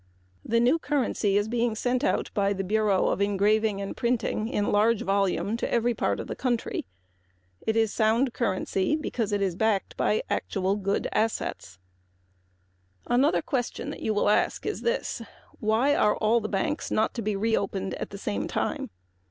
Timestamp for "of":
3.09-3.21, 6.19-6.25